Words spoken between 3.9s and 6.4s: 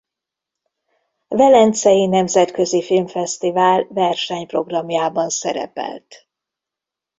versenyprogramjában szerepelt.